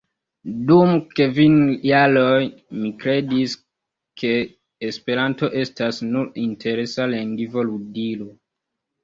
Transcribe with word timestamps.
Dum 0.69 0.93
kvin 1.17 1.57
jaroj 1.89 2.39
mi 2.77 2.89
kredis, 3.03 3.53
ke 4.23 4.33
Esperanto 4.89 5.51
estas 5.61 6.01
nur 6.09 6.33
interesa 6.47 7.09
lingva 7.15 7.69
ludilo. 7.71 8.29